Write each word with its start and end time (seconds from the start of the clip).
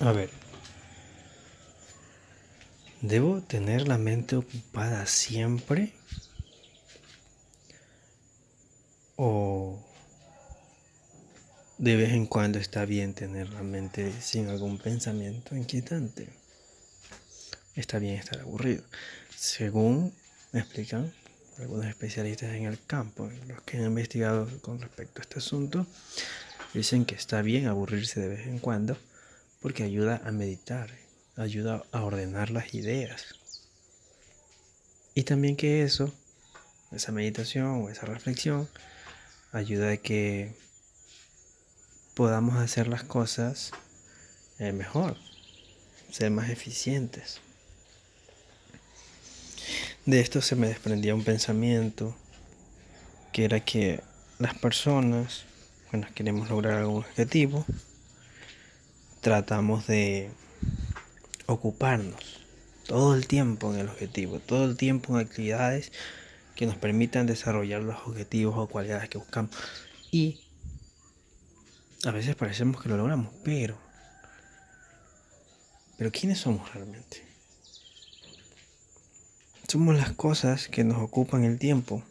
A 0.00 0.12
ver. 0.12 0.30
¿Debo 3.02 3.42
tener 3.42 3.86
la 3.86 3.98
mente 3.98 4.34
ocupada 4.36 5.04
siempre? 5.04 5.92
¿O 9.16 9.78
de 11.76 11.96
vez 11.96 12.12
en 12.12 12.24
cuando 12.24 12.58
está 12.58 12.86
bien 12.86 13.12
tener 13.12 13.50
la 13.50 13.62
mente 13.62 14.10
sin 14.22 14.48
algún 14.48 14.78
pensamiento 14.78 15.54
inquietante? 15.54 16.30
Está 17.74 17.98
bien 17.98 18.14
estar 18.14 18.40
aburrido. 18.40 18.82
Según 19.36 20.14
me 20.52 20.60
explican 20.60 21.12
algunos 21.58 21.84
especialistas 21.84 22.54
en 22.54 22.64
el 22.64 22.82
campo, 22.86 23.30
los 23.46 23.60
que 23.62 23.76
han 23.76 23.84
investigado 23.84 24.48
con 24.62 24.80
respecto 24.80 25.20
a 25.20 25.24
este 25.24 25.40
asunto, 25.40 25.86
dicen 26.72 27.04
que 27.04 27.16
está 27.16 27.42
bien 27.42 27.66
aburrirse 27.66 28.18
de 28.18 28.28
vez 28.28 28.46
en 28.46 28.60
cuando 28.60 28.96
porque 29.60 29.82
ayuda 29.82 30.22
a 30.24 30.32
meditar, 30.32 30.90
ayuda 31.36 31.84
a 31.92 32.02
ordenar 32.02 32.50
las 32.50 32.74
ideas. 32.74 33.34
Y 35.14 35.24
también 35.24 35.56
que 35.56 35.82
eso, 35.82 36.12
esa 36.92 37.12
meditación 37.12 37.84
o 37.84 37.88
esa 37.90 38.06
reflexión, 38.06 38.68
ayuda 39.52 39.92
a 39.92 39.96
que 39.96 40.54
podamos 42.14 42.56
hacer 42.56 42.88
las 42.88 43.04
cosas 43.04 43.72
eh, 44.58 44.72
mejor, 44.72 45.16
ser 46.10 46.30
más 46.30 46.48
eficientes. 46.50 47.40
De 50.06 50.20
esto 50.20 50.40
se 50.40 50.56
me 50.56 50.68
desprendía 50.68 51.14
un 51.14 51.24
pensamiento 51.24 52.16
que 53.32 53.44
era 53.44 53.64
que 53.64 54.02
las 54.38 54.54
personas, 54.54 55.44
cuando 55.90 56.08
queremos 56.14 56.48
lograr 56.48 56.78
algún 56.78 57.04
objetivo, 57.04 57.66
tratamos 59.20 59.86
de 59.86 60.30
ocuparnos 61.46 62.40
todo 62.86 63.14
el 63.14 63.26
tiempo 63.26 63.72
en 63.72 63.80
el 63.80 63.88
objetivo, 63.88 64.40
todo 64.40 64.64
el 64.64 64.76
tiempo 64.76 65.14
en 65.14 65.26
actividades 65.26 65.92
que 66.56 66.66
nos 66.66 66.76
permitan 66.76 67.26
desarrollar 67.26 67.82
los 67.82 67.96
objetivos 68.06 68.54
o 68.56 68.66
cualidades 68.66 69.08
que 69.08 69.18
buscamos. 69.18 69.50
Y 70.10 70.40
a 72.04 72.10
veces 72.10 72.34
parecemos 72.34 72.82
que 72.82 72.88
lo 72.88 72.96
logramos, 72.96 73.32
pero 73.44 73.78
pero 76.00 76.10
¿quiénes 76.12 76.38
somos 76.38 76.72
realmente? 76.72 77.22
Somos 79.68 79.94
las 79.94 80.12
cosas 80.12 80.66
que 80.66 80.82
nos 80.82 80.96
ocupan 80.96 81.44
el 81.44 81.58
tiempo 81.58 82.02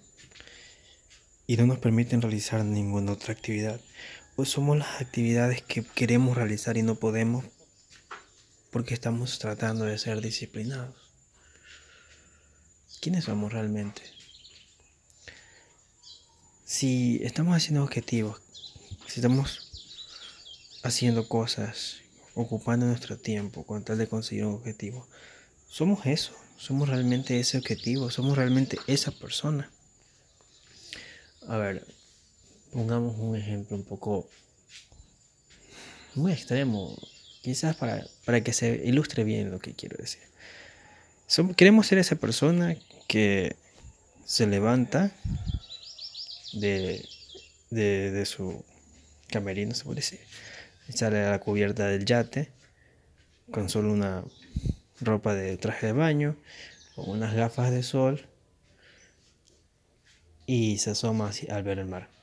y 1.48 1.58
no 1.58 1.66
nos 1.66 1.80
permiten 1.80 2.22
realizar 2.22 2.64
ninguna 2.64 3.14
otra 3.14 3.34
actividad. 3.34 3.82
O 4.42 4.45
somos 4.45 4.78
las 4.78 5.02
actividades 5.02 5.62
que 5.62 5.84
queremos 5.84 6.38
realizar 6.38 6.78
y 6.78 6.82
no 6.82 6.95
podemos 6.95 7.44
porque 8.72 8.94
estamos 8.94 9.38
tratando 9.38 9.84
de 9.84 9.98
ser 9.98 10.22
disciplinados. 10.22 10.95
¿Quiénes 13.02 13.26
somos 13.26 13.52
realmente? 13.52 14.02
Si 16.64 17.20
estamos 17.22 17.54
haciendo 17.54 17.84
objetivos, 17.84 18.42
si 19.08 19.20
estamos 19.20 20.00
haciendo 20.84 21.28
cosas, 21.28 21.98
ocupando 22.34 22.86
nuestro 22.86 23.17
tiempo 23.17 23.66
con 23.66 23.84
tal 23.84 23.98
de 23.98 24.08
conseguir 24.08 24.45
un 24.45 24.54
objetivo, 24.54 25.06
somos 25.67 26.06
eso, 26.06 26.32
somos 26.58 26.88
realmente 26.88 27.42
ese 27.42 27.58
objetivo, 27.58 28.10
somos 28.10 28.38
realmente 28.38 28.80
esa 28.88 29.12
persona. 29.12 29.70
A 31.45 31.58
ver, 31.58 31.98
pongamos 32.72 33.17
un 33.17 33.36
ejemplo 33.36 33.75
un 33.75 33.84
poco 33.84 34.28
muy 36.16 36.31
extremo, 36.31 36.95
quizás 37.42 37.76
para, 37.76 38.06
para 38.26 38.42
que 38.42 38.53
se 38.53 38.81
ilustre 38.86 39.23
bien 39.23 39.52
lo 39.52 39.59
que 39.59 39.73
quiero 39.73 39.98
decir. 39.98 40.22
queremos 41.56 41.88
ser 41.88 41.98
esa 41.98 42.16
persona 42.16 42.76
que 43.08 43.55
se 44.26 44.45
levanta 44.48 45.11
de, 46.54 47.08
de, 47.70 48.26
su 48.26 48.64
camerino, 49.27 49.73
se 49.73 49.83
puede 49.83 49.98
decir, 49.98 50.20
y 50.88 50.94
sale 50.94 51.20
a 51.20 51.32
la 51.32 51.39
cubierta 51.39 51.88
del 51.88 52.05
yate 52.05 52.52
con 53.52 53.70
solo 53.70 53.92
una 53.92 54.23
ropa 55.02 55.33
de 55.33 55.58
traje 55.58 55.88
de 55.88 55.94
baño 55.94 56.36
o 56.95 57.04
unas 57.04 57.33
gafas 57.33 57.71
de 57.71 57.83
sol 57.83 58.27
y 60.45 60.77
se 60.80 60.92
asoma 60.92 61.32
al 61.49 61.64
ver 61.64 61.80
el 61.80 61.86
mar. 61.86 62.19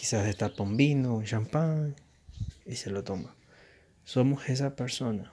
Quizás 0.00 0.24
destapa 0.24 0.62
un 0.62 0.78
vino, 0.78 1.22
champán 1.24 1.94
y 2.64 2.76
se 2.76 2.88
lo 2.88 3.04
toma. 3.04 3.36
Somos 4.02 4.48
esa 4.48 4.74
persona. 4.74 5.30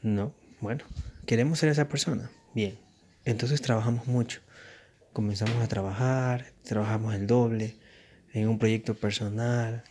No, 0.00 0.34
bueno, 0.58 0.82
queremos 1.26 1.58
ser 1.58 1.68
esa 1.68 1.90
persona. 1.90 2.30
Bien, 2.54 2.78
entonces 3.26 3.60
trabajamos 3.60 4.06
mucho. 4.06 4.40
Comenzamos 5.12 5.62
a 5.62 5.68
trabajar, 5.68 6.54
trabajamos 6.62 7.14
el 7.14 7.26
doble 7.26 7.76
en 8.32 8.48
un 8.48 8.58
proyecto 8.58 8.94
personal. 8.94 9.84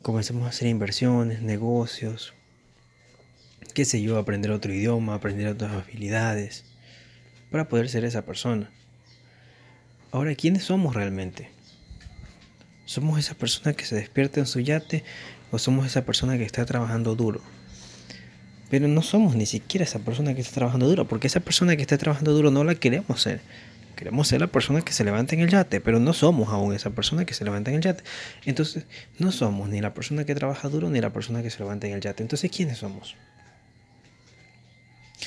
Comenzamos 0.00 0.46
a 0.46 0.48
hacer 0.48 0.66
inversiones, 0.66 1.42
negocios, 1.42 2.32
qué 3.74 3.84
sé 3.84 4.00
yo, 4.00 4.16
aprender 4.16 4.50
otro 4.50 4.72
idioma, 4.72 5.14
aprender 5.14 5.48
otras 5.48 5.72
habilidades, 5.72 6.64
para 7.50 7.68
poder 7.68 7.90
ser 7.90 8.06
esa 8.06 8.24
persona. 8.24 8.72
Ahora, 10.12 10.34
¿quiénes 10.34 10.64
somos 10.64 10.96
realmente? 10.96 11.50
¿Somos 12.84 13.20
esa 13.20 13.34
persona 13.34 13.74
que 13.74 13.84
se 13.84 13.94
despierta 13.94 14.40
en 14.40 14.46
su 14.46 14.58
yate 14.58 15.04
o 15.52 15.58
somos 15.60 15.86
esa 15.86 16.04
persona 16.04 16.36
que 16.36 16.42
está 16.42 16.66
trabajando 16.66 17.14
duro? 17.14 17.40
Pero 18.70 18.88
no 18.88 19.02
somos 19.02 19.36
ni 19.36 19.46
siquiera 19.46 19.84
esa 19.84 20.00
persona 20.00 20.34
que 20.34 20.40
está 20.40 20.54
trabajando 20.54 20.88
duro, 20.88 21.06
porque 21.06 21.28
esa 21.28 21.38
persona 21.38 21.76
que 21.76 21.82
está 21.82 21.96
trabajando 21.96 22.32
duro 22.32 22.50
no 22.50 22.64
la 22.64 22.74
queremos 22.74 23.22
ser. 23.22 23.40
Queremos 23.94 24.26
ser 24.26 24.40
la 24.40 24.48
persona 24.48 24.80
que 24.82 24.92
se 24.92 25.04
levanta 25.04 25.36
en 25.36 25.42
el 25.42 25.50
yate, 25.50 25.80
pero 25.80 26.00
no 26.00 26.12
somos 26.12 26.48
aún 26.48 26.74
esa 26.74 26.90
persona 26.90 27.24
que 27.24 27.34
se 27.34 27.44
levanta 27.44 27.70
en 27.70 27.76
el 27.76 27.82
yate. 27.82 28.02
Entonces, 28.44 28.86
no 29.20 29.30
somos 29.30 29.68
ni 29.68 29.80
la 29.80 29.94
persona 29.94 30.24
que 30.24 30.34
trabaja 30.34 30.68
duro 30.68 30.90
ni 30.90 31.00
la 31.00 31.12
persona 31.12 31.40
que 31.40 31.50
se 31.50 31.60
levanta 31.60 31.86
en 31.86 31.92
el 31.92 32.00
yate. 32.00 32.24
Entonces, 32.24 32.50
¿quiénes 32.50 32.78
somos? 32.78 33.14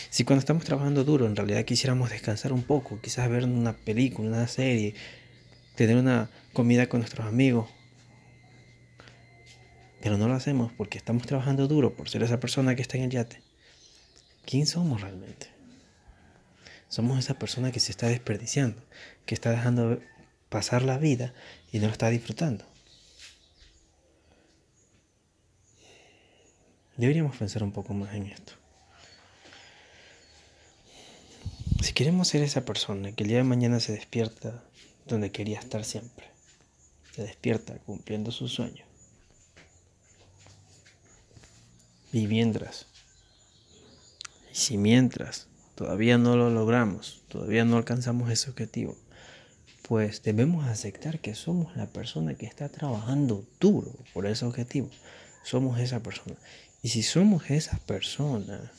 Si 0.09 0.23
cuando 0.23 0.39
estamos 0.39 0.63
trabajando 0.63 1.03
duro 1.03 1.25
en 1.25 1.35
realidad 1.35 1.65
quisiéramos 1.65 2.09
descansar 2.09 2.53
un 2.53 2.63
poco, 2.63 2.99
quizás 3.01 3.29
ver 3.29 3.45
una 3.45 3.73
película, 3.73 4.27
una 4.27 4.47
serie, 4.47 4.95
tener 5.75 5.97
una 5.97 6.29
comida 6.53 6.87
con 6.87 7.01
nuestros 7.01 7.27
amigos, 7.27 7.69
pero 10.01 10.17
no 10.17 10.27
lo 10.27 10.33
hacemos 10.33 10.71
porque 10.73 10.97
estamos 10.97 11.25
trabajando 11.25 11.67
duro 11.67 11.95
por 11.95 12.09
ser 12.09 12.23
esa 12.23 12.39
persona 12.39 12.75
que 12.75 12.81
está 12.81 12.97
en 12.97 13.03
el 13.05 13.09
yate, 13.09 13.41
¿quién 14.45 14.65
somos 14.65 15.01
realmente? 15.01 15.47
Somos 16.89 17.17
esa 17.17 17.39
persona 17.39 17.71
que 17.71 17.79
se 17.79 17.91
está 17.91 18.07
desperdiciando, 18.07 18.83
que 19.25 19.33
está 19.33 19.49
dejando 19.49 19.99
pasar 20.49 20.83
la 20.83 20.97
vida 20.97 21.33
y 21.71 21.79
no 21.79 21.87
lo 21.87 21.91
está 21.91 22.09
disfrutando. 22.09 22.65
Deberíamos 26.97 27.35
pensar 27.35 27.63
un 27.63 27.71
poco 27.71 27.95
más 27.95 28.13
en 28.13 28.27
esto. 28.27 28.62
Si 31.83 31.91
queremos 31.91 32.29
ser 32.29 32.43
esa 32.43 32.63
persona 32.63 33.11
que 33.11 33.23
el 33.23 33.29
día 33.29 33.39
de 33.39 33.43
mañana 33.43 33.81
se 33.81 33.91
despierta 33.91 34.63
donde 35.05 35.33
quería 35.33 35.59
estar 35.59 35.83
siempre, 35.83 36.27
se 37.13 37.23
despierta 37.23 37.77
cumpliendo 37.79 38.31
su 38.31 38.47
sueño, 38.47 38.85
y 42.13 42.27
mientras, 42.27 42.87
y 44.49 44.55
si 44.55 44.77
mientras 44.77 45.47
todavía 45.75 46.17
no 46.17 46.37
lo 46.37 46.49
logramos, 46.49 47.21
todavía 47.27 47.65
no 47.65 47.75
alcanzamos 47.75 48.31
ese 48.31 48.49
objetivo, 48.49 48.95
pues 49.85 50.23
debemos 50.23 50.65
aceptar 50.65 51.19
que 51.19 51.35
somos 51.35 51.75
la 51.75 51.87
persona 51.87 52.35
que 52.35 52.45
está 52.45 52.69
trabajando 52.69 53.45
duro 53.59 53.91
por 54.13 54.25
ese 54.25 54.45
objetivo. 54.45 54.89
Somos 55.43 55.77
esa 55.81 56.01
persona. 56.01 56.37
Y 56.81 56.89
si 56.89 57.03
somos 57.03 57.49
esa 57.49 57.77
persona, 57.79 58.71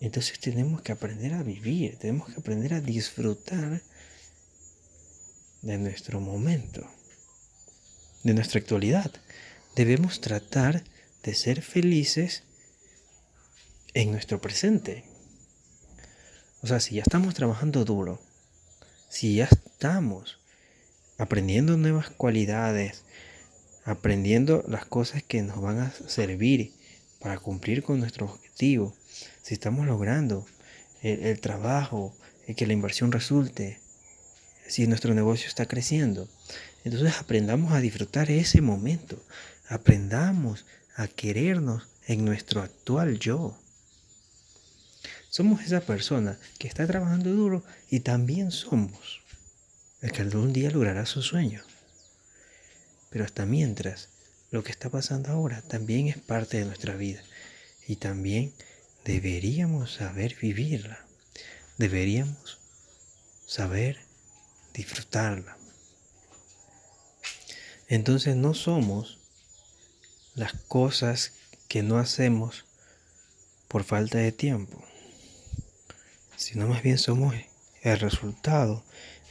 entonces 0.00 0.40
tenemos 0.40 0.80
que 0.80 0.92
aprender 0.92 1.34
a 1.34 1.42
vivir, 1.42 1.96
tenemos 1.98 2.28
que 2.28 2.40
aprender 2.40 2.72
a 2.72 2.80
disfrutar 2.80 3.82
de 5.62 5.78
nuestro 5.78 6.20
momento, 6.20 6.88
de 8.22 8.32
nuestra 8.32 8.60
actualidad. 8.60 9.12
Debemos 9.76 10.20
tratar 10.20 10.82
de 11.22 11.34
ser 11.34 11.60
felices 11.60 12.44
en 13.92 14.10
nuestro 14.10 14.40
presente. 14.40 15.04
O 16.62 16.66
sea, 16.66 16.80
si 16.80 16.96
ya 16.96 17.02
estamos 17.02 17.34
trabajando 17.34 17.84
duro, 17.84 18.20
si 19.10 19.34
ya 19.34 19.44
estamos 19.44 20.38
aprendiendo 21.18 21.76
nuevas 21.76 22.08
cualidades, 22.08 23.04
aprendiendo 23.84 24.64
las 24.66 24.86
cosas 24.86 25.22
que 25.22 25.42
nos 25.42 25.60
van 25.60 25.78
a 25.78 25.92
servir 25.92 26.72
para 27.18 27.38
cumplir 27.38 27.82
con 27.82 28.00
nuestro 28.00 28.26
objetivo, 28.26 28.94
si 29.42 29.54
estamos 29.54 29.86
logrando 29.86 30.46
el, 31.02 31.40
trabajo, 31.40 32.14
el 32.46 32.54
que 32.54 32.66
la 32.66 32.72
inversión 32.72 33.12
resulte, 33.12 33.80
si 34.66 34.86
nuestro 34.86 35.14
negocio 35.14 35.48
está 35.48 35.66
creciendo. 35.66 36.28
Entonces 36.84 37.18
aprendamos 37.18 37.72
a 37.72 37.80
disfrutar 37.80 38.30
ese 38.30 38.60
momento, 38.60 39.22
Aprendamos 39.70 40.66
a 40.96 41.06
querernos 41.06 41.86
en 42.08 42.24
nuestro 42.24 42.60
actual 42.60 43.20
yo. 43.20 43.56
Somos 45.28 45.62
esa 45.62 45.80
persona 45.80 46.40
que 46.58 46.66
está 46.66 46.88
trabajando 46.88 47.30
duro 47.30 47.62
y 47.88 48.00
también 48.00 48.50
somos 48.50 49.20
el 50.02 50.10
que 50.10 50.22
algún 50.22 50.52
día 50.52 50.72
logrará 50.72 51.06
su 51.06 51.22
sueño. 51.22 51.62
Pero 53.10 53.24
hasta 53.24 53.46
mientras, 53.46 54.08
lo 54.50 54.64
que 54.64 54.72
está 54.72 54.90
pasando 54.90 55.30
ahora 55.30 55.62
también 55.62 56.08
es 56.08 56.18
parte 56.18 56.58
de 56.58 56.64
nuestra 56.64 56.96
vida 56.96 57.22
y 57.86 57.94
también 57.94 58.52
deberíamos 59.04 59.94
saber 59.94 60.36
vivirla. 60.40 61.04
Deberíamos 61.78 62.58
saber 63.46 63.98
disfrutarla. 64.74 65.56
Entonces 67.88 68.36
no 68.36 68.54
somos 68.54 69.18
las 70.34 70.52
cosas 70.52 71.32
que 71.68 71.82
no 71.82 71.98
hacemos 71.98 72.64
por 73.68 73.84
falta 73.84 74.18
de 74.18 74.32
tiempo, 74.32 74.84
sino 76.36 76.66
más 76.68 76.82
bien 76.82 76.98
somos 76.98 77.34
el 77.82 77.98
resultado 77.98 78.84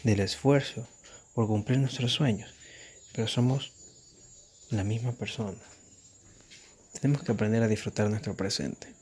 del 0.03 0.19
esfuerzo 0.19 0.87
por 1.33 1.47
cumplir 1.47 1.79
nuestros 1.79 2.11
sueños, 2.11 2.53
pero 3.13 3.27
somos 3.27 3.71
la 4.69 4.83
misma 4.83 5.13
persona. 5.13 5.57
Tenemos 6.99 7.23
que 7.23 7.31
aprender 7.31 7.63
a 7.63 7.67
disfrutar 7.67 8.09
nuestro 8.09 8.35
presente. 8.35 8.98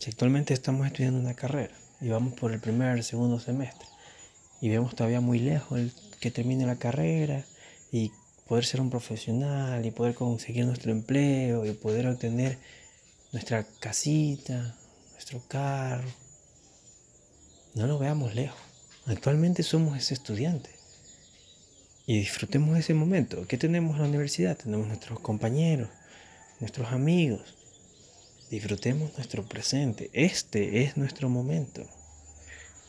Si 0.00 0.08
actualmente 0.08 0.54
estamos 0.54 0.86
estudiando 0.86 1.20
una 1.20 1.34
carrera 1.34 1.74
y 2.00 2.08
vamos 2.08 2.32
por 2.32 2.52
el 2.52 2.58
primer, 2.58 3.04
segundo 3.04 3.38
semestre 3.38 3.86
y 4.62 4.70
vemos 4.70 4.94
todavía 4.94 5.20
muy 5.20 5.38
lejos 5.38 5.78
el 5.78 5.92
que 6.20 6.30
termine 6.30 6.64
la 6.64 6.76
carrera 6.76 7.44
y 7.92 8.10
poder 8.48 8.64
ser 8.64 8.80
un 8.80 8.88
profesional 8.88 9.84
y 9.84 9.90
poder 9.90 10.14
conseguir 10.14 10.64
nuestro 10.64 10.90
empleo 10.90 11.66
y 11.66 11.72
poder 11.72 12.06
obtener 12.06 12.56
nuestra 13.32 13.66
casita, 13.78 14.74
nuestro 15.12 15.42
carro. 15.46 16.08
No 17.74 17.86
lo 17.86 17.98
veamos 17.98 18.34
lejos. 18.34 18.58
Actualmente 19.04 19.62
somos 19.62 19.98
ese 19.98 20.14
estudiante. 20.14 20.70
Y 22.06 22.20
disfrutemos 22.20 22.78
ese 22.78 22.94
momento. 22.94 23.46
¿Qué 23.46 23.58
tenemos 23.58 23.96
en 23.96 24.02
la 24.04 24.08
universidad? 24.08 24.56
Tenemos 24.56 24.86
nuestros 24.86 25.20
compañeros, 25.20 25.90
nuestros 26.58 26.90
amigos. 26.90 27.59
Disfrutemos 28.50 29.12
nuestro 29.16 29.44
presente. 29.44 30.10
Este 30.12 30.82
es 30.82 30.96
nuestro 30.96 31.28
momento. 31.28 31.86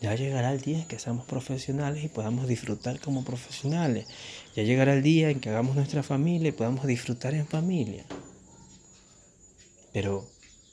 Ya 0.01 0.15
llegará 0.15 0.51
el 0.53 0.61
día 0.61 0.79
en 0.79 0.87
que 0.87 0.97
seamos 0.97 1.27
profesionales 1.27 2.03
y 2.03 2.07
podamos 2.07 2.47
disfrutar 2.47 2.99
como 2.99 3.23
profesionales. 3.23 4.07
Ya 4.55 4.63
llegará 4.63 4.95
el 4.95 5.03
día 5.03 5.29
en 5.29 5.39
que 5.39 5.49
hagamos 5.49 5.75
nuestra 5.75 6.01
familia 6.01 6.49
y 6.49 6.53
podamos 6.53 6.87
disfrutar 6.87 7.35
en 7.35 7.45
familia. 7.45 8.03
Pero 9.93 10.27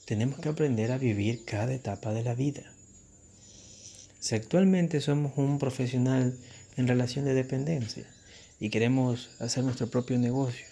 tenemos 0.05 0.39
que 0.39 0.49
aprender 0.49 0.91
a 0.91 0.97
vivir 0.97 1.45
cada 1.45 1.71
etapa 1.71 2.11
de 2.11 2.23
la 2.23 2.33
vida. 2.33 2.63
Si 4.19 4.33
actualmente 4.33 5.01
somos 5.01 5.33
un 5.37 5.59
profesional 5.59 6.35
en 6.77 6.87
relación 6.87 7.25
de 7.25 7.35
dependencia 7.35 8.07
y 8.59 8.71
queremos 8.71 9.29
hacer 9.37 9.63
nuestro 9.63 9.87
propio 9.91 10.17
negocio, 10.17 10.65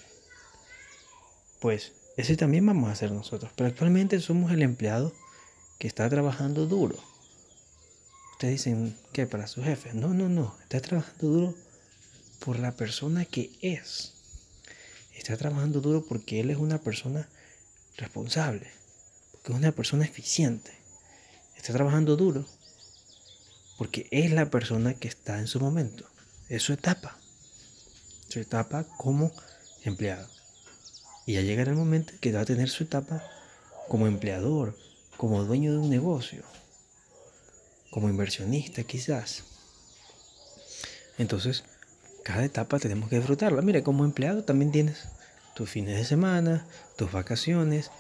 pues 1.60 1.92
ese 2.18 2.36
también 2.36 2.66
vamos 2.66 2.90
a 2.90 2.94
hacer 2.94 3.12
nosotros. 3.12 3.52
Pero 3.56 3.70
actualmente 3.70 4.20
somos 4.20 4.52
el 4.52 4.62
empleado 4.62 5.14
que 5.80 5.88
está 5.88 6.10
trabajando 6.10 6.66
duro 6.66 6.98
Ustedes 8.38 8.64
dicen 8.64 8.96
que 9.14 9.26
para 9.26 9.48
su 9.48 9.64
jefe. 9.64 9.96
No, 9.96 10.14
no, 10.14 10.30
no. 10.30 10.56
Está 10.62 10.80
trabajando 10.80 11.28
duro 11.28 11.56
por 12.38 12.60
la 12.60 12.72
persona 12.74 13.26
que 13.26 13.50
es. 13.64 14.14
Está 15.16 15.36
trabajando 15.38 15.82
duro 15.82 16.06
porque 16.06 16.40
él 16.40 16.52
es 16.52 16.58
una 16.58 16.78
persona 16.78 17.28
responsable. 17.98 18.70
Porque 19.32 19.54
es 19.54 19.58
una 19.58 19.72
persona 19.72 20.06
eficiente. 20.06 20.72
Está 21.56 21.74
trabajando 21.74 22.16
duro 22.16 22.46
porque 23.80 24.08
es 24.12 24.32
la 24.32 24.52
persona 24.52 24.94
que 24.94 25.08
está 25.08 25.40
en 25.40 25.48
su 25.48 25.60
momento. 25.60 26.08
Es 26.48 26.62
su 26.62 26.74
etapa. 26.74 27.18
Su 28.28 28.40
etapa 28.40 28.84
como 28.98 29.32
empleado. 29.84 30.30
Y 31.28 31.34
ya 31.34 31.42
llegará 31.42 31.72
el 31.72 31.78
momento 31.78 32.14
que 32.22 32.32
va 32.32 32.40
a 32.40 32.46
tener 32.46 32.70
su 32.70 32.86
etapa 32.86 33.22
como 33.90 34.08
empleador, 34.08 34.78
como 35.18 35.44
dueño 35.44 35.74
de 35.74 35.78
un 35.78 35.90
negocio, 35.90 36.42
como 37.92 38.08
inversionista 38.08 38.84
quizás. 38.84 39.44
Entonces, 41.18 41.66
cada 42.24 42.46
etapa 42.46 42.80
tenemos 42.80 43.10
que 43.10 43.18
disfrutarla. 43.18 43.62
Mira, 43.62 43.84
como 43.84 44.06
empleado 44.06 44.46
también 44.46 44.72
tienes 44.72 45.10
tus 45.54 45.70
fines 45.70 45.98
de 45.98 46.06
semana, 46.06 46.66
tus 46.96 47.12
vacaciones 47.12 47.92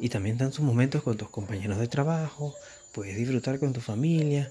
y 0.00 0.08
también 0.08 0.36
dan 0.36 0.50
tus 0.50 0.60
momentos 0.60 1.04
con 1.04 1.16
tus 1.16 1.30
compañeros 1.30 1.78
de 1.78 1.86
trabajo, 1.86 2.52
puedes 2.92 3.16
disfrutar 3.16 3.60
con 3.60 3.72
tu 3.72 3.80
familia, 3.80 4.50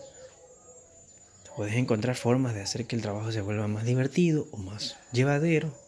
puedes 1.57 1.75
encontrar 1.75 2.15
formas 2.15 2.53
de 2.53 2.61
hacer 2.61 2.85
que 2.85 2.95
el 2.95 3.01
trabajo 3.01 3.29
se 3.33 3.41
vuelva 3.41 3.67
más 3.67 3.83
divertido 3.83 4.47
o 4.51 4.57
más 4.57 4.95
llevadero. 5.11 5.80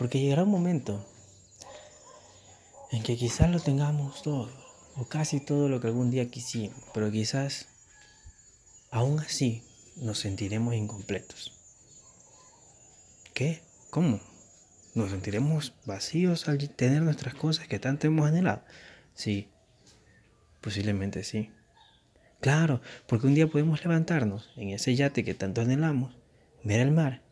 Porque 0.00 0.18
llegará 0.18 0.44
un 0.44 0.50
momento 0.50 1.06
en 2.90 3.02
que 3.02 3.18
quizás 3.18 3.50
lo 3.50 3.60
tengamos 3.60 4.22
todo 4.22 4.50
o 4.96 5.04
casi 5.04 5.40
todo 5.40 5.68
lo 5.68 5.78
que 5.78 5.88
algún 5.88 6.10
día 6.10 6.30
quisimos, 6.30 6.82
pero 6.94 7.10
quizás 7.10 7.68
aún 8.90 9.20
así 9.20 9.62
nos 9.96 10.18
sentiremos 10.18 10.74
incompletos. 10.74 11.52
¿Qué? 13.34 13.60
¿Cómo? 13.90 14.22
¿Nos 14.94 15.10
sentiremos 15.10 15.74
vacíos 15.84 16.48
al 16.48 16.70
tener 16.70 17.02
nuestras 17.02 17.34
cosas 17.34 17.68
que 17.68 17.78
tanto 17.78 18.06
hemos 18.06 18.26
anhelado? 18.26 18.64
Sí, 19.12 19.50
posiblemente 20.62 21.24
sí. 21.24 21.50
Claro, 22.40 22.80
porque 23.06 23.26
un 23.26 23.34
día 23.34 23.48
podemos 23.48 23.84
levantarnos 23.84 24.48
en 24.56 24.70
ese 24.70 24.96
yate 24.96 25.24
que 25.24 25.34
tanto 25.34 25.60
anhelamos, 25.60 26.16
ver 26.64 26.80
el 26.80 26.90
mar 26.90 27.29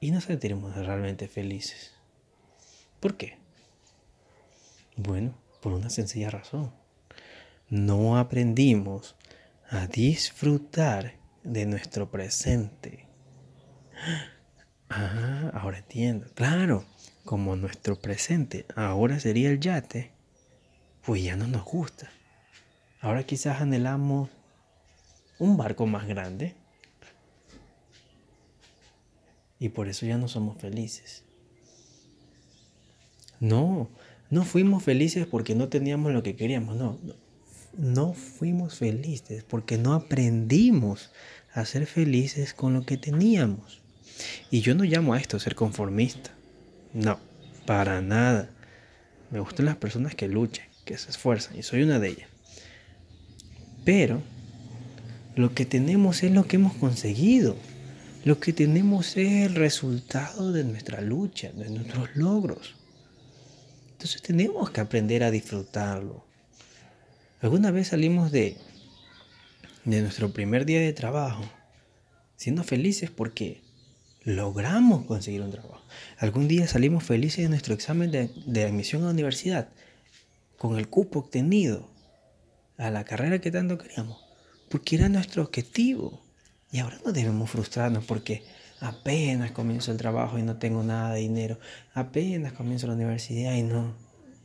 y 0.00 0.10
nos 0.10 0.24
sentiremos 0.24 0.74
realmente 0.74 1.28
felices. 1.28 1.92
¿Por 3.00 3.16
qué? 3.16 3.38
Bueno, 4.96 5.34
por 5.60 5.72
una 5.72 5.90
sencilla 5.90 6.30
razón. 6.30 6.72
No 7.68 8.18
aprendimos 8.18 9.16
a 9.68 9.86
disfrutar 9.86 11.14
de 11.44 11.66
nuestro 11.66 12.10
presente. 12.10 13.06
Ah, 14.88 15.52
ahora 15.54 15.78
entiendo. 15.78 16.26
Claro, 16.34 16.84
como 17.24 17.54
nuestro 17.56 17.96
presente 17.96 18.66
ahora 18.74 19.20
sería 19.20 19.50
el 19.50 19.60
yate, 19.60 20.10
pues 21.04 21.22
ya 21.22 21.36
no 21.36 21.46
nos 21.46 21.64
gusta. 21.64 22.10
Ahora 23.00 23.22
quizás 23.24 23.60
anhelamos 23.60 24.28
un 25.38 25.56
barco 25.56 25.86
más 25.86 26.06
grande. 26.06 26.54
Y 29.60 29.68
por 29.68 29.88
eso 29.88 30.06
ya 30.06 30.18
no 30.18 30.26
somos 30.26 30.60
felices. 30.60 31.22
No, 33.38 33.90
no 34.30 34.44
fuimos 34.44 34.82
felices 34.82 35.26
porque 35.26 35.54
no 35.54 35.68
teníamos 35.68 36.12
lo 36.12 36.22
que 36.22 36.36
queríamos, 36.36 36.76
no, 36.76 36.98
no, 37.76 38.12
fuimos 38.14 38.76
felices 38.76 39.44
porque 39.44 39.78
no 39.78 39.94
aprendimos 39.94 41.10
a 41.52 41.64
ser 41.64 41.86
felices 41.86 42.54
con 42.54 42.74
lo 42.74 42.84
que 42.84 42.96
teníamos. 42.96 43.80
Y 44.50 44.60
yo 44.60 44.74
no 44.74 44.84
llamo 44.84 45.14
a 45.14 45.18
esto 45.18 45.38
ser 45.38 45.54
conformista, 45.54 46.30
no, 46.92 47.18
para 47.66 48.00
nada. 48.02 48.50
Me 49.30 49.40
gustan 49.40 49.66
las 49.66 49.76
personas 49.76 50.14
que 50.14 50.28
luchan, 50.28 50.66
que 50.84 50.98
se 50.98 51.10
esfuerzan, 51.10 51.58
y 51.58 51.62
soy 51.62 51.82
una 51.82 51.98
de 51.98 52.08
ellas. 52.08 52.28
Pero 53.84 54.20
lo 55.34 55.54
que 55.54 55.64
tenemos 55.64 56.22
es 56.22 56.32
lo 56.32 56.46
que 56.46 56.56
hemos 56.56 56.74
conseguido. 56.74 57.56
Lo 58.24 58.38
que 58.38 58.52
tenemos 58.52 59.16
es 59.16 59.46
el 59.46 59.54
resultado 59.54 60.52
de 60.52 60.64
nuestra 60.64 61.00
lucha, 61.00 61.50
de 61.52 61.70
nuestros 61.70 62.14
logros. 62.16 62.74
Entonces 63.92 64.20
tenemos 64.22 64.70
que 64.70 64.80
aprender 64.80 65.22
a 65.22 65.30
disfrutarlo. 65.30 66.24
Alguna 67.40 67.70
vez 67.70 67.88
salimos 67.88 68.30
de, 68.30 68.56
de 69.84 70.02
nuestro 70.02 70.32
primer 70.32 70.66
día 70.66 70.80
de 70.80 70.92
trabajo 70.92 71.44
siendo 72.36 72.64
felices 72.64 73.10
porque 73.10 73.62
logramos 74.22 75.06
conseguir 75.06 75.42
un 75.42 75.50
trabajo. 75.50 75.82
Algún 76.18 76.48
día 76.48 76.66
salimos 76.66 77.04
felices 77.04 77.44
de 77.44 77.48
nuestro 77.48 77.74
examen 77.74 78.10
de, 78.10 78.30
de 78.46 78.64
admisión 78.64 79.02
a 79.02 79.06
la 79.06 79.12
universidad 79.12 79.68
con 80.58 80.78
el 80.78 80.88
cupo 80.88 81.20
obtenido 81.20 81.90
a 82.76 82.90
la 82.90 83.04
carrera 83.04 83.40
que 83.40 83.50
tanto 83.50 83.78
queríamos, 83.78 84.18
porque 84.68 84.96
era 84.96 85.08
nuestro 85.08 85.42
objetivo. 85.42 86.22
Y 86.72 86.78
ahora 86.78 87.00
no 87.04 87.12
debemos 87.12 87.50
frustrarnos 87.50 88.04
porque 88.04 88.44
apenas 88.80 89.50
comienzo 89.52 89.92
el 89.92 89.98
trabajo 89.98 90.38
y 90.38 90.42
no 90.42 90.56
tengo 90.56 90.82
nada 90.82 91.14
de 91.14 91.20
dinero, 91.20 91.58
apenas 91.94 92.52
comienzo 92.52 92.86
la 92.86 92.94
universidad 92.94 93.54
y 93.54 93.62
no, 93.62 93.94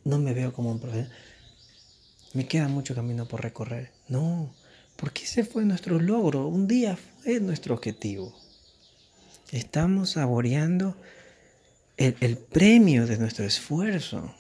no 0.04 0.20
me 0.20 0.34
veo 0.34 0.54
como 0.54 0.72
un 0.72 0.80
profesional. 0.80 1.16
Me 2.34 2.48
queda 2.48 2.68
mucho 2.68 2.96
camino 2.96 3.28
por 3.28 3.42
recorrer. 3.42 3.92
No, 4.10 4.54
porque 4.98 5.24
ese 5.24 5.46
fue 5.46 5.64
nuestro 5.64 6.00
logro, 6.00 6.48
un 6.48 6.68
día 6.68 6.98
fue 6.98 7.40
nuestro 7.40 7.76
objetivo. 7.76 8.36
Estamos 9.52 10.12
saboreando 10.12 10.98
el, 11.96 12.18
el 12.20 12.38
premio 12.38 13.08
de 13.08 13.18
nuestro 13.18 13.46
esfuerzo. 13.46 14.34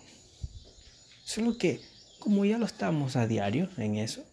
Solo 1.23 1.57
que 1.57 1.81
como 2.19 2.43
ya 2.43 2.57
lo 2.57 2.65
estamos 2.65 3.15
a 3.15 3.27
diario 3.27 3.69
en 3.77 3.97
eso, 3.97 4.25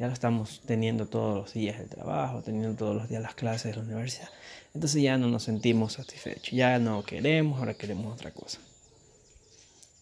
ya 0.00 0.06
lo 0.06 0.14
estamos 0.14 0.62
teniendo 0.64 1.06
todos 1.06 1.36
los 1.36 1.52
días 1.52 1.78
el 1.78 1.90
trabajo, 1.90 2.40
teniendo 2.40 2.74
todos 2.74 2.96
los 2.96 3.10
días 3.10 3.20
las 3.20 3.34
clases 3.34 3.70
de 3.70 3.76
la 3.76 3.82
universidad, 3.82 4.30
entonces 4.74 5.02
ya 5.02 5.18
no 5.18 5.28
nos 5.28 5.42
sentimos 5.42 5.92
satisfechos, 5.92 6.52
ya 6.52 6.78
no 6.78 7.04
queremos, 7.04 7.58
ahora 7.58 7.74
queremos 7.74 8.10
otra 8.14 8.30
cosa. 8.30 8.60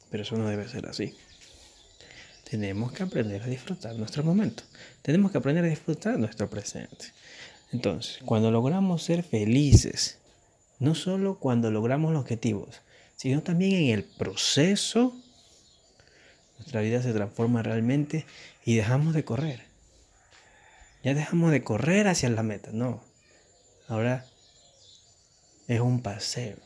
Pero 0.09 0.23
eso 0.23 0.37
no 0.37 0.49
debe 0.49 0.69
ser 0.69 0.87
así. 0.87 1.17
Tenemos 2.49 2.93
que 2.93 3.02
aprender 3.02 3.43
a 3.43 3.47
disfrutar 3.47 3.97
nuestro 3.97 4.23
momento. 4.23 4.62
Tenemos 5.02 5.33
que 5.33 5.38
aprender 5.38 5.64
a 5.64 5.69
disfrutar 5.69 6.17
nuestro 6.17 6.49
presente. 6.49 7.07
Entonces, 7.73 8.21
cuando 8.25 8.52
logramos 8.52 9.02
ser 9.02 9.25
felices, 9.25 10.19
no 10.78 10.95
solo 10.95 11.40
cuando 11.40 11.73
logramos 11.73 12.12
los 12.12 12.23
objetivos, 12.23 12.83
sino 13.17 13.43
también 13.43 13.75
en 13.75 13.90
el 13.90 14.05
proceso, 14.05 15.12
nuestra 16.57 16.83
vida 16.83 17.02
se 17.02 17.12
transforma 17.12 17.64
realmente 17.64 18.26
y 18.64 18.76
dejamos 18.76 19.12
de 19.12 19.25
correr. 19.25 19.67
Ya 21.02 21.14
dejamos 21.14 21.52
de 21.52 21.62
correr 21.62 22.09
hacia 22.09 22.28
la 22.31 22.43
meta, 22.43 22.71
no. 22.73 23.02
Ahora 23.87 24.26
es 25.69 25.81
un 25.81 26.02
paseo. 26.02 26.57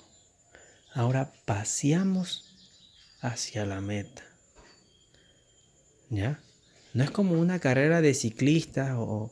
Ahora 0.95 1.33
paseamos 1.45 2.55
hacia 3.21 3.67
la 3.67 3.81
meta. 3.81 4.23
¿Ya? 6.11 6.41
No 6.95 7.05
es 7.05 7.11
como 7.11 7.41
una 7.41 7.59
carrera 7.59 8.01
de 8.01 8.15
ciclistas 8.15 8.93
o, 8.97 9.31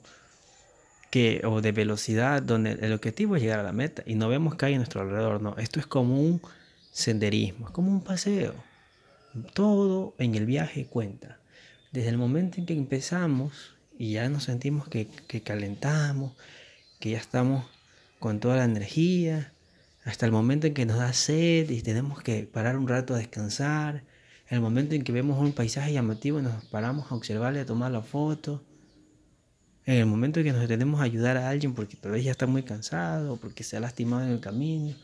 que, 1.10 1.42
o 1.44 1.60
de 1.60 1.72
velocidad 1.72 2.42
donde 2.42 2.72
el 2.72 2.92
objetivo 2.92 3.36
es 3.36 3.42
llegar 3.42 3.60
a 3.60 3.64
la 3.64 3.72
meta 3.72 4.02
y 4.06 4.14
no 4.14 4.28
vemos 4.28 4.54
que 4.54 4.66
hay 4.66 4.74
a 4.74 4.78
nuestro 4.78 5.02
alrededor. 5.02 5.42
No, 5.42 5.56
esto 5.58 5.80
es 5.80 5.86
como 5.86 6.20
un 6.20 6.40
senderismo, 6.90 7.66
es 7.66 7.72
como 7.72 7.90
un 7.90 8.02
paseo. 8.02 8.54
Todo 9.54 10.14
en 10.18 10.34
el 10.34 10.46
viaje 10.46 10.86
cuenta. 10.86 11.38
Desde 11.92 12.08
el 12.08 12.18
momento 12.18 12.58
en 12.58 12.66
que 12.66 12.74
empezamos 12.74 13.76
y 14.00 14.12
ya 14.12 14.30
nos 14.30 14.44
sentimos 14.44 14.88
que, 14.88 15.08
que 15.28 15.42
calentamos, 15.42 16.32
que 17.00 17.10
ya 17.10 17.18
estamos 17.18 17.66
con 18.18 18.40
toda 18.40 18.56
la 18.56 18.64
energía, 18.64 19.52
hasta 20.06 20.24
el 20.24 20.32
momento 20.32 20.66
en 20.66 20.72
que 20.72 20.86
nos 20.86 20.96
da 20.96 21.12
sed 21.12 21.68
y 21.68 21.82
tenemos 21.82 22.22
que 22.22 22.44
parar 22.44 22.78
un 22.78 22.88
rato 22.88 23.14
a 23.14 23.18
descansar, 23.18 24.02
el 24.48 24.62
momento 24.62 24.94
en 24.94 25.04
que 25.04 25.12
vemos 25.12 25.38
un 25.38 25.52
paisaje 25.52 25.92
llamativo 25.92 26.38
y 26.38 26.42
nos 26.42 26.64
paramos 26.64 27.12
a 27.12 27.14
observarle, 27.14 27.60
a 27.60 27.66
tomar 27.66 27.90
la 27.90 28.00
foto, 28.00 28.64
en 29.84 29.96
el 29.96 30.06
momento 30.06 30.40
en 30.40 30.46
que 30.46 30.52
nos 30.54 30.66
tenemos 30.66 31.02
a 31.02 31.04
ayudar 31.04 31.36
a 31.36 31.50
alguien 31.50 31.74
porque 31.74 31.98
tal 31.98 32.12
vez 32.12 32.24
ya 32.24 32.30
está 32.30 32.46
muy 32.46 32.62
cansado, 32.62 33.36
porque 33.36 33.64
se 33.64 33.76
ha 33.76 33.80
lastimado 33.80 34.24
en 34.24 34.32
el 34.32 34.40
camino, 34.40 34.94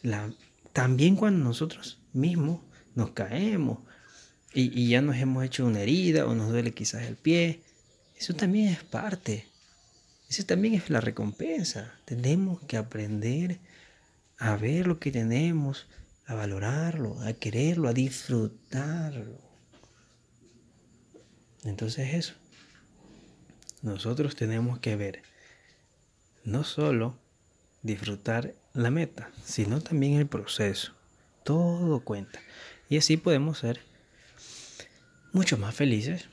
la, 0.00 0.32
también 0.72 1.16
cuando 1.16 1.44
nosotros 1.44 1.98
mismos 2.14 2.60
nos 2.94 3.10
caemos 3.10 3.80
y, 4.54 4.72
y 4.72 4.88
ya 4.88 5.02
nos 5.02 5.16
hemos 5.16 5.44
hecho 5.44 5.66
una 5.66 5.82
herida 5.82 6.24
o 6.24 6.34
nos 6.34 6.48
duele 6.48 6.72
quizás 6.72 7.02
el 7.02 7.16
pie, 7.16 7.60
eso 8.16 8.34
también 8.34 8.68
es 8.68 8.82
parte. 8.82 9.46
Eso 10.28 10.44
también 10.44 10.74
es 10.74 10.90
la 10.90 11.00
recompensa. 11.00 11.94
Tenemos 12.04 12.60
que 12.62 12.76
aprender 12.76 13.60
a 14.38 14.56
ver 14.56 14.86
lo 14.86 14.98
que 14.98 15.12
tenemos, 15.12 15.86
a 16.26 16.34
valorarlo, 16.34 17.20
a 17.20 17.32
quererlo, 17.34 17.88
a 17.88 17.92
disfrutarlo. 17.92 19.38
Entonces 21.64 22.14
eso. 22.14 22.34
Nosotros 23.82 24.34
tenemos 24.34 24.78
que 24.80 24.96
ver 24.96 25.22
no 26.44 26.64
solo 26.64 27.18
disfrutar 27.82 28.54
la 28.72 28.90
meta, 28.90 29.30
sino 29.44 29.80
también 29.80 30.14
el 30.14 30.26
proceso. 30.26 30.92
Todo 31.44 32.00
cuenta. 32.00 32.40
Y 32.88 32.96
así 32.96 33.16
podemos 33.16 33.58
ser 33.58 33.80
mucho 35.32 35.56
más 35.56 35.74
felices 35.74 36.28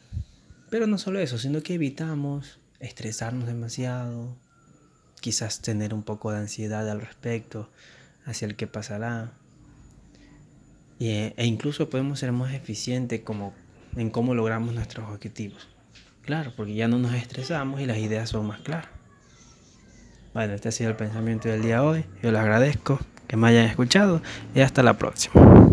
pero 0.74 0.88
no 0.88 0.98
solo 0.98 1.20
eso, 1.20 1.38
sino 1.38 1.62
que 1.62 1.76
evitamos 1.76 2.58
estresarnos 2.80 3.46
demasiado, 3.46 4.36
quizás 5.22 5.62
tener 5.62 5.94
un 5.94 6.02
poco 6.02 6.32
de 6.32 6.40
ansiedad 6.40 6.90
al 6.90 7.00
respecto, 7.00 7.70
hacia 8.26 8.48
el 8.48 8.56
que 8.56 8.66
pasará. 8.66 9.34
E, 11.00 11.36
e 11.38 11.46
incluso 11.46 11.92
podemos 11.92 12.18
ser 12.18 12.32
más 12.32 12.56
eficientes 12.56 13.22
como, 13.22 13.54
en 13.96 14.10
cómo 14.10 14.34
logramos 14.34 14.74
nuestros 14.74 15.08
objetivos. 15.12 15.68
Claro, 16.24 16.52
porque 16.58 16.74
ya 16.74 16.88
no 16.88 16.98
nos 16.98 17.14
estresamos 17.14 17.80
y 17.80 17.86
las 17.86 18.00
ideas 18.00 18.30
son 18.30 18.48
más 18.48 18.62
claras. 18.62 18.90
Bueno, 20.34 20.56
este 20.56 20.70
ha 20.70 20.72
sido 20.72 20.90
el 20.90 20.96
pensamiento 20.96 21.50
del 21.50 21.62
día 21.62 21.82
de 21.82 21.86
hoy. 21.86 22.06
Yo 22.24 22.32
les 22.32 22.42
agradezco 22.42 23.00
que 23.28 23.38
me 23.38 23.48
hayan 23.48 23.66
escuchado 23.66 24.24
y 24.56 24.62
hasta 24.62 24.82
la 24.82 24.98
próxima. 24.98 25.73